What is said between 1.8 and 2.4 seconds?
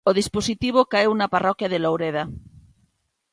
Loureda.